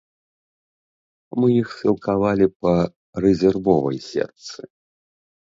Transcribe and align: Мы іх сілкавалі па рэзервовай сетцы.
Мы 1.43 1.47
іх 1.61 1.67
сілкавалі 1.81 2.47
па 2.67 2.73
рэзервовай 3.27 3.97
сетцы. 4.09 4.59